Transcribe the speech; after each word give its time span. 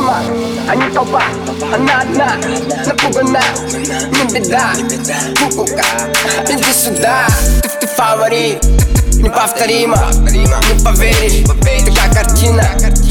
кула, 0.00 0.16
а 0.68 0.74
не 0.74 0.90
толпа 0.90 1.22
Она 1.74 2.00
одна, 2.00 2.32
напугана, 2.86 3.42
не 4.12 4.40
беда 4.40 4.70
Куколка, 5.38 5.84
иди 6.48 6.72
сюда 6.72 7.26
Ты, 7.62 7.68
ты 7.86 7.86
фаворит, 7.86 8.62
неповторима, 9.16 10.08
Не 10.30 10.84
поверишь, 10.84 11.46
такая 11.86 12.12
картина 12.14 12.64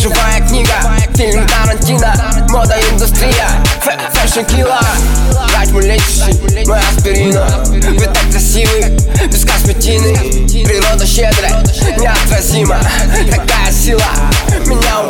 Живая 0.00 0.46
книга, 0.48 0.74
фильм 1.16 1.46
Тарантино 1.48 2.14
Мода 2.50 2.76
индустрия, 2.92 3.48
фэшн 3.82 4.44
килла 4.46 4.80
Врачму 5.54 5.80
лечащий, 5.80 6.66
мой 6.68 6.78
аспирина 6.94 7.46
Вы 7.66 8.04
так 8.06 8.30
красивы, 8.30 8.96
без 9.26 9.44
косметины 9.44 10.16
Природа 10.66 11.04
щедрая, 11.06 11.62
неотразима 11.98 12.78
Такая 13.30 13.72
сила 13.72 14.02